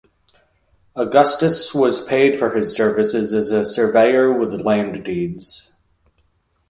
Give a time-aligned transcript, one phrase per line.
[0.95, 5.73] Augustus was paid for his services as a surveyor with land deeds.